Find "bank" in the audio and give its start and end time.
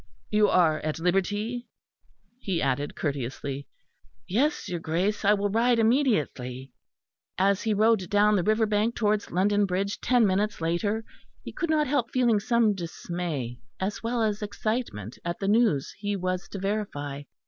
8.65-8.95